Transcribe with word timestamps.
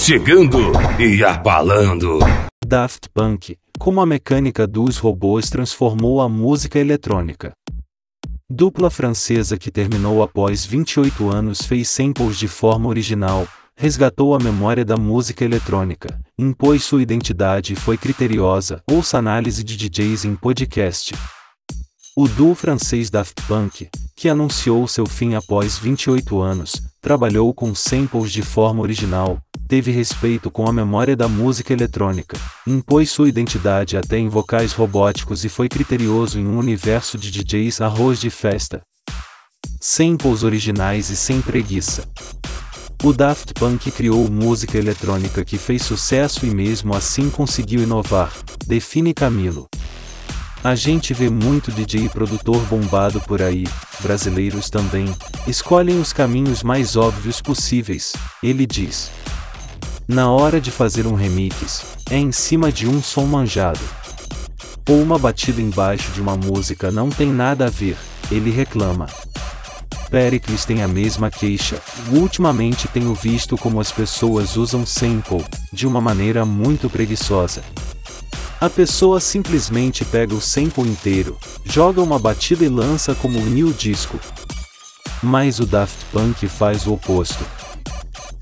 chegando 0.00 0.72
e 0.98 1.22
abalando. 1.22 2.20
Daft 2.64 3.10
Punk, 3.12 3.58
como 3.78 4.00
a 4.00 4.06
mecânica 4.06 4.66
dos 4.66 4.96
robôs 4.96 5.50
transformou 5.50 6.22
a 6.22 6.28
música 6.28 6.78
eletrônica. 6.78 7.52
Dupla 8.48 8.88
francesa 8.88 9.58
que 9.58 9.70
terminou 9.70 10.22
após 10.22 10.64
28 10.64 11.28
anos 11.28 11.60
fez 11.60 11.90
samples 11.90 12.38
de 12.38 12.48
forma 12.48 12.88
original, 12.88 13.46
resgatou 13.76 14.34
a 14.34 14.38
memória 14.38 14.86
da 14.86 14.96
música 14.96 15.44
eletrônica, 15.44 16.18
impôs 16.38 16.82
sua 16.82 17.02
identidade 17.02 17.74
e 17.74 17.76
foi 17.76 17.98
criteriosa. 17.98 18.82
Ouça 18.90 19.18
análise 19.18 19.62
de 19.62 19.76
DJs 19.76 20.24
em 20.24 20.34
podcast. 20.34 21.14
O 22.16 22.26
duo 22.26 22.54
francês 22.54 23.10
Daft 23.10 23.42
Punk, 23.46 23.88
que 24.16 24.30
anunciou 24.30 24.88
seu 24.88 25.04
fim 25.04 25.34
após 25.34 25.78
28 25.78 26.40
anos, 26.40 26.80
trabalhou 27.02 27.52
com 27.52 27.74
samples 27.74 28.32
de 28.32 28.42
forma 28.42 28.82
original, 28.82 29.40
teve 29.70 29.92
respeito 29.92 30.50
com 30.50 30.68
a 30.68 30.72
memória 30.72 31.16
da 31.16 31.28
música 31.28 31.72
eletrônica, 31.72 32.36
impôs 32.66 33.08
sua 33.08 33.28
identidade 33.28 33.96
até 33.96 34.18
em 34.18 34.28
vocais 34.28 34.72
robóticos 34.72 35.44
e 35.44 35.48
foi 35.48 35.68
criterioso 35.68 36.40
em 36.40 36.44
um 36.44 36.58
universo 36.58 37.16
de 37.16 37.30
DJs 37.30 37.80
arroz 37.80 38.18
de 38.18 38.30
festa. 38.30 38.82
Samples 39.80 40.42
originais 40.42 41.08
e 41.08 41.14
sem 41.14 41.40
preguiça. 41.40 42.02
O 43.04 43.12
Daft 43.12 43.54
Punk 43.54 43.92
criou 43.92 44.28
música 44.28 44.76
eletrônica 44.76 45.44
que 45.44 45.56
fez 45.56 45.82
sucesso 45.82 46.44
e 46.44 46.52
mesmo 46.52 46.92
assim 46.92 47.30
conseguiu 47.30 47.80
inovar, 47.80 48.32
define 48.66 49.14
Camilo. 49.14 49.68
A 50.64 50.74
gente 50.74 51.14
vê 51.14 51.30
muito 51.30 51.70
DJ 51.70 52.06
e 52.06 52.08
produtor 52.08 52.60
bombado 52.66 53.20
por 53.20 53.40
aí, 53.40 53.68
brasileiros 54.00 54.68
também, 54.68 55.06
escolhem 55.46 56.00
os 56.00 56.12
caminhos 56.12 56.64
mais 56.64 56.96
óbvios 56.96 57.40
possíveis, 57.40 58.14
ele 58.42 58.66
diz. 58.66 59.19
Na 60.12 60.28
hora 60.28 60.60
de 60.60 60.72
fazer 60.72 61.06
um 61.06 61.14
remix, 61.14 61.84
é 62.10 62.18
em 62.18 62.32
cima 62.32 62.72
de 62.72 62.84
um 62.88 63.00
som 63.00 63.26
manjado. 63.26 63.78
Ou 64.88 65.00
uma 65.00 65.16
batida 65.16 65.62
embaixo 65.62 66.10
de 66.10 66.20
uma 66.20 66.36
música 66.36 66.90
não 66.90 67.08
tem 67.08 67.30
nada 67.30 67.66
a 67.66 67.70
ver, 67.70 67.96
ele 68.28 68.50
reclama. 68.50 69.06
Pericles 70.10 70.64
tem 70.64 70.82
a 70.82 70.88
mesma 70.88 71.30
queixa. 71.30 71.80
Ultimamente 72.10 72.88
tenho 72.88 73.14
visto 73.14 73.56
como 73.56 73.78
as 73.78 73.92
pessoas 73.92 74.56
usam 74.56 74.84
sample, 74.84 75.44
de 75.72 75.86
uma 75.86 76.00
maneira 76.00 76.44
muito 76.44 76.90
preguiçosa. 76.90 77.62
A 78.60 78.68
pessoa 78.68 79.20
simplesmente 79.20 80.04
pega 80.04 80.34
o 80.34 80.40
sample 80.40 80.90
inteiro, 80.90 81.38
joga 81.64 82.02
uma 82.02 82.18
batida 82.18 82.64
e 82.64 82.68
lança 82.68 83.14
como 83.14 83.38
um 83.38 83.46
new 83.46 83.72
disco. 83.72 84.18
Mas 85.22 85.60
o 85.60 85.66
Daft 85.66 86.04
Punk 86.10 86.48
faz 86.48 86.84
o 86.88 86.94
oposto. 86.94 87.44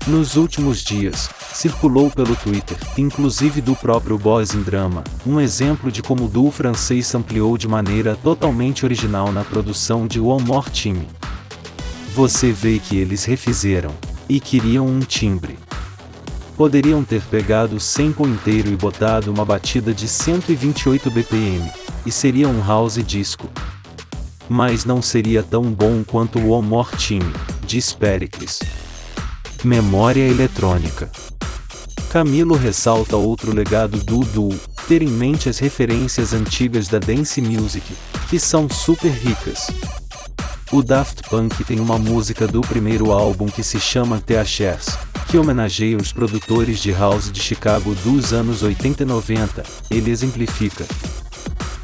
Nos 0.07 0.35
últimos 0.35 0.83
dias, 0.83 1.29
circulou 1.53 2.09
pelo 2.09 2.35
Twitter, 2.35 2.77
inclusive 2.97 3.61
do 3.61 3.75
próprio 3.75 4.17
Boys 4.17 4.53
in 4.53 4.61
Drama, 4.61 5.03
um 5.25 5.39
exemplo 5.39 5.91
de 5.91 6.01
como 6.01 6.25
o 6.25 6.29
duo 6.29 6.51
francês 6.51 7.13
ampliou 7.13 7.57
de 7.57 7.67
maneira 7.67 8.15
totalmente 8.15 8.85
original 8.85 9.31
na 9.31 9.43
produção 9.43 10.07
de 10.07 10.19
One 10.19 10.43
More 10.43 10.69
Team. 10.69 11.05
Você 12.13 12.51
vê 12.51 12.79
que 12.79 12.97
eles 12.97 13.23
refizeram. 13.25 13.91
E 14.27 14.39
queriam 14.39 14.85
um 14.85 14.99
timbre. 14.99 15.57
Poderiam 16.55 17.03
ter 17.03 17.21
pegado 17.21 17.77
o 17.77 17.79
sample 17.79 18.27
inteiro 18.27 18.69
e 18.69 18.75
botado 18.75 19.31
uma 19.31 19.43
batida 19.43 19.91
de 19.91 20.07
128 20.07 21.09
BPM, 21.09 21.71
e 22.05 22.11
seria 22.11 22.47
um 22.47 22.63
house 22.63 23.03
disco. 23.03 23.49
Mas 24.47 24.85
não 24.85 25.01
seria 25.01 25.41
tão 25.41 25.63
bom 25.63 26.03
quanto 26.03 26.37
o 26.37 26.49
One 26.49 26.67
More 26.67 26.89
Team, 26.97 27.21
diz 27.65 27.93
Pericles. 27.93 28.59
Memória 29.63 30.27
eletrônica. 30.27 31.09
Camilo 32.09 32.55
ressalta 32.55 33.15
outro 33.15 33.53
legado 33.53 33.99
do 33.99 34.21
duo, 34.21 34.59
ter 34.87 35.03
em 35.03 35.07
mente 35.07 35.47
as 35.47 35.59
referências 35.59 36.33
antigas 36.33 36.87
da 36.87 36.97
dance 36.97 37.39
music, 37.39 37.85
que 38.27 38.39
são 38.39 38.67
super 38.67 39.11
ricas. 39.11 39.67
O 40.71 40.81
Daft 40.81 41.29
Punk 41.29 41.63
tem 41.63 41.79
uma 41.79 41.99
música 41.99 42.47
do 42.47 42.61
primeiro 42.61 43.11
álbum 43.11 43.45
que 43.45 43.61
se 43.61 43.79
chama 43.79 44.19
The 44.19 44.39
Ashes, 44.39 44.97
que 45.29 45.37
homenageia 45.37 45.97
os 45.97 46.11
produtores 46.11 46.79
de 46.79 46.91
house 46.91 47.31
de 47.31 47.39
Chicago 47.39 47.93
dos 48.03 48.33
anos 48.33 48.63
80 48.63 49.03
e 49.03 49.05
90. 49.05 49.63
Ele 49.91 50.09
exemplifica. 50.09 50.87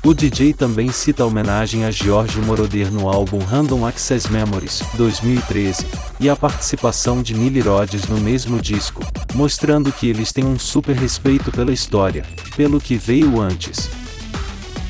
O 0.06 0.14
DJ 0.14 0.54
também 0.54 0.92
cita 0.92 1.26
homenagem 1.26 1.84
a 1.84 1.90
Giorgio 1.90 2.44
Moroder 2.44 2.92
no 2.92 3.10
álbum 3.10 3.40
Random 3.40 3.88
Access 3.88 4.32
Memories, 4.32 4.84
2013, 4.94 5.84
e 6.20 6.30
a 6.30 6.36
participação 6.36 7.24
de 7.24 7.34
Nile 7.34 7.62
Rhodes 7.62 8.08
no 8.08 8.20
mesmo 8.20 8.62
disco, 8.62 9.04
mostrando 9.34 9.92
que 9.92 10.08
eles 10.08 10.32
têm 10.32 10.46
um 10.46 10.60
super 10.60 10.96
respeito 10.96 11.52
pela 11.52 11.74
história, 11.74 12.24
pelo 12.56 12.80
que 12.80 12.98
veio 12.98 13.42
antes, 13.42 13.90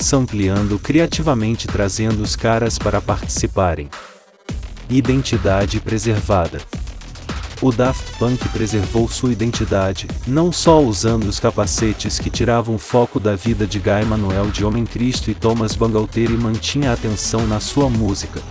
sampleando 0.02 0.78
criativamente 0.78 1.66
trazendo 1.66 2.22
os 2.22 2.36
caras 2.36 2.78
para 2.78 3.00
participarem. 3.00 3.90
Identidade 4.90 5.80
preservada. 5.80 6.60
O 7.62 7.72
Daft 7.72 8.18
Punk 8.18 8.50
preservou 8.50 9.08
sua 9.08 9.32
identidade, 9.32 10.08
não 10.28 10.52
só 10.52 10.82
usando 10.82 11.24
os 11.24 11.40
capacetes 11.40 12.20
que 12.20 12.30
tiravam 12.30 12.78
foco 12.78 13.18
da 13.18 13.36
vida 13.36 13.66
de 13.66 13.80
Guy 13.80 14.04
Manuel 14.06 14.52
de 14.52 14.66
Homem 14.66 14.86
Cristo 14.86 15.32
e 15.32 15.34
Thomas 15.34 15.74
Bangalter 15.74 16.30
e 16.30 16.38
mantinha 16.38 16.92
a 16.92 16.94
atenção 16.94 17.48
na 17.48 17.62
sua 17.62 17.90
música. 17.90 18.42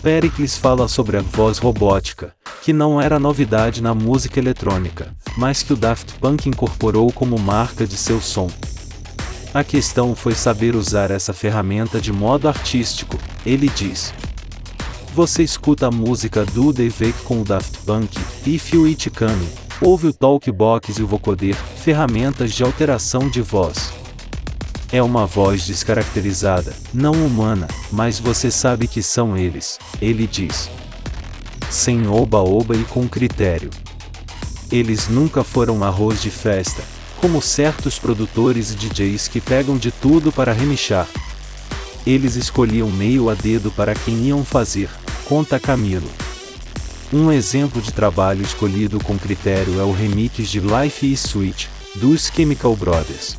Pericles 0.00 0.56
fala 0.56 0.86
sobre 0.86 1.16
a 1.16 1.22
voz 1.22 1.58
robótica, 1.58 2.32
que 2.62 2.72
não 2.72 3.00
era 3.00 3.18
novidade 3.18 3.82
na 3.82 3.94
música 3.94 4.38
eletrônica, 4.38 5.12
mas 5.36 5.62
que 5.62 5.72
o 5.72 5.76
Daft 5.76 6.14
Punk 6.20 6.48
incorporou 6.48 7.10
como 7.10 7.36
marca 7.36 7.84
de 7.84 7.96
seu 7.96 8.20
som. 8.20 8.48
A 9.52 9.64
questão 9.64 10.14
foi 10.14 10.34
saber 10.34 10.76
usar 10.76 11.10
essa 11.10 11.32
ferramenta 11.32 12.00
de 12.00 12.12
modo 12.12 12.48
artístico, 12.48 13.18
ele 13.44 13.68
diz. 13.68 14.12
Você 15.14 15.44
escuta 15.44 15.86
a 15.86 15.90
música 15.92 16.44
do 16.44 16.72
Dave 16.72 17.12
com 17.22 17.40
o 17.40 17.44
Daft 17.44 17.78
Punk, 17.86 18.18
If 18.44 18.72
You 18.72 18.86
It 18.86 19.10
Come, 19.10 19.48
ouve 19.80 20.08
o 20.08 20.12
Talkbox 20.12 20.98
e 20.98 21.04
o 21.04 21.06
Vocoder, 21.06 21.54
ferramentas 21.54 22.52
de 22.52 22.64
alteração 22.64 23.28
de 23.28 23.40
voz. 23.40 23.92
É 24.90 25.00
uma 25.00 25.24
voz 25.24 25.68
descaracterizada, 25.68 26.74
não 26.92 27.12
humana, 27.12 27.68
mas 27.92 28.18
você 28.18 28.50
sabe 28.50 28.88
que 28.88 29.04
são 29.04 29.36
eles, 29.36 29.78
ele 30.02 30.26
diz. 30.26 30.68
Sem 31.70 32.08
oba-oba 32.08 32.74
e 32.74 32.82
com 32.82 33.08
critério. 33.08 33.70
Eles 34.68 35.06
nunca 35.06 35.44
foram 35.44 35.84
arroz 35.84 36.20
de 36.20 36.30
festa, 36.30 36.82
como 37.20 37.40
certos 37.40 38.00
produtores 38.00 38.72
e 38.72 38.74
DJs 38.74 39.28
que 39.28 39.40
pegam 39.40 39.76
de 39.76 39.92
tudo 39.92 40.32
para 40.32 40.52
remixar. 40.52 41.06
Eles 42.04 42.34
escolhiam 42.34 42.90
meio 42.90 43.30
a 43.30 43.34
dedo 43.34 43.70
para 43.70 43.94
quem 43.94 44.26
iam 44.26 44.44
fazer, 44.44 44.90
conta 45.24 45.58
Camilo. 45.58 46.10
Um 47.12 47.32
exemplo 47.32 47.80
de 47.80 47.92
trabalho 47.92 48.42
escolhido 48.42 48.98
com 49.02 49.18
critério 49.18 49.80
é 49.80 49.82
o 49.82 49.92
remix 49.92 50.48
de 50.48 50.60
Life 50.60 51.10
is 51.10 51.24
Sweet, 51.24 51.70
dos 51.94 52.26
Chemical 52.26 52.76
Brothers. 52.76 53.36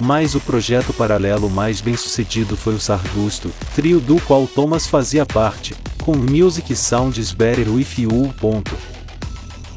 Mas 0.00 0.34
o 0.34 0.40
projeto 0.40 0.92
paralelo 0.94 1.50
mais 1.50 1.80
bem 1.80 1.96
sucedido 1.96 2.56
foi 2.56 2.74
o 2.74 2.80
Sargusto, 2.80 3.50
trio 3.74 4.00
do 4.00 4.20
qual 4.22 4.46
Thomas 4.46 4.86
fazia 4.86 5.26
parte, 5.26 5.74
com 6.02 6.16
Music 6.16 6.74
Sounds 6.74 7.32
Better 7.32 7.70
With 7.70 7.88
You. 7.98 8.32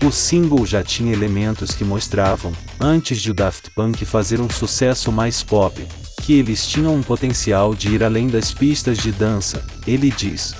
O 0.05 0.11
single 0.11 0.65
já 0.65 0.81
tinha 0.81 1.11
elementos 1.11 1.71
que 1.71 1.83
mostravam, 1.83 2.53
antes 2.79 3.21
de 3.21 3.31
o 3.31 3.33
Daft 3.33 3.69
Punk 3.71 4.05
fazer 4.05 4.39
um 4.39 4.49
sucesso 4.49 5.11
mais 5.11 5.43
pop, 5.43 5.85
que 6.21 6.33
eles 6.33 6.65
tinham 6.67 6.95
um 6.95 7.03
potencial 7.03 7.75
de 7.75 7.89
ir 7.89 8.03
além 8.03 8.27
das 8.27 8.53
pistas 8.53 8.97
de 8.99 9.11
dança, 9.11 9.65
ele 9.85 10.09
diz. 10.09 10.55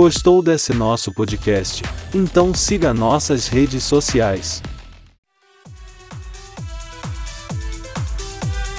Gostou 0.00 0.40
desse 0.40 0.72
nosso 0.72 1.12
podcast? 1.12 1.82
Então 2.14 2.54
siga 2.54 2.94
nossas 2.94 3.48
redes 3.48 3.82
sociais. 3.82 4.62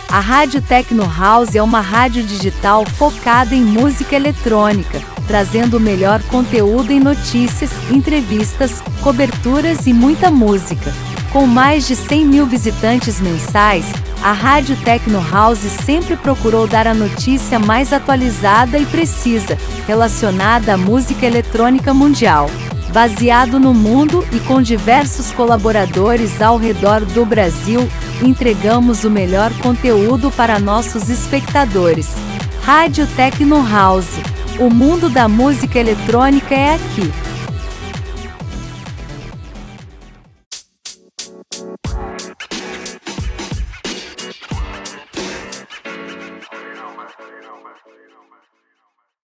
A 0.08 0.22
Rádio 0.22 0.62
Tecno 0.62 1.04
House 1.04 1.56
é 1.56 1.62
uma 1.62 1.82
rádio 1.82 2.24
digital 2.24 2.86
focada 2.86 3.54
em 3.54 3.62
música 3.62 4.16
eletrônica, 4.16 5.02
trazendo 5.28 5.76
o 5.76 5.80
melhor 5.82 6.24
conteúdo 6.24 6.90
em 6.90 7.02
notícias, 7.02 7.70
entrevistas, 7.92 8.82
coberturas 9.04 9.88
e 9.88 9.92
muita 9.92 10.32
música. 10.32 10.94
Com 11.34 11.46
mais 11.46 11.86
de 11.86 11.98
100 11.98 12.26
mil 12.26 12.46
visitantes 12.46 13.20
mensais, 13.20 13.86
a 14.22 14.34
Rádio 14.34 14.76
Tecno 14.78 15.22
House 15.32 15.60
sempre 15.86 16.18
procurou 16.18 16.68
dar 16.68 16.86
a 16.88 16.94
notícia 16.94 17.58
mais 17.58 17.94
atualizada 17.94 18.78
e 18.78 18.86
precisa, 18.86 19.58
relacionada 19.88 20.74
à 20.74 20.78
música 20.78 21.26
eletrônica 21.26 21.94
mundial. 21.94 22.50
Baseado 22.92 23.60
no 23.60 23.74
mundo 23.74 24.26
e 24.34 24.40
com 24.42 24.62
diversos 24.62 25.32
colaboradores 25.32 26.42
ao 26.42 26.58
redor 26.58 27.06
do 27.06 27.26
Brasil, 27.26 27.88
entregamos 28.22 29.04
o 29.04 29.10
melhor 29.10 29.54
conteúdo 29.60 30.32
para 30.32 30.60
nossos 30.60 31.08
espectadores. 31.08 32.10
Rádio 32.64 33.08
Tecno 33.16 33.66
House. 33.66 34.20
O 34.60 34.70
mundo 34.70 35.10
da 35.10 35.30
música 35.30 35.80
eletrônica 35.80 36.54
é 36.54 36.74
aqui. 36.74 37.29